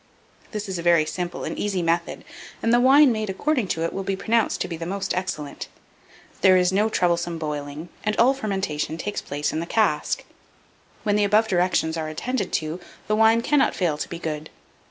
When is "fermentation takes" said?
8.33-9.21